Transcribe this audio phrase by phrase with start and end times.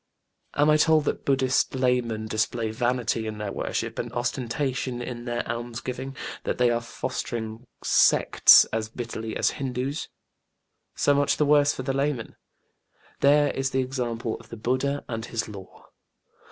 [0.55, 5.47] Am I told that BudĖĢdĖĢhist laymen display vanity in their worship and ostentation in their
[5.47, 10.07] almsgiving; that they are fostering sects as bitterly as HindĖĢÅŦs?
[10.95, 12.35] So much the worse for the laymen:
[13.19, 15.91] there is the example of BudĖĢdĖĢha and his Law.